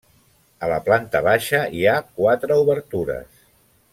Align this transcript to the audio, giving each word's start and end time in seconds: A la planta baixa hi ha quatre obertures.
A 0.67 0.69
la 0.71 0.79
planta 0.87 1.21
baixa 1.27 1.59
hi 1.79 1.85
ha 1.91 1.95
quatre 2.21 2.59
obertures. 2.65 3.47